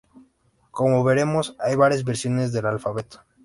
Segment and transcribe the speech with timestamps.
[0.71, 3.21] Como veremos, hay varias versiones del alfabeto.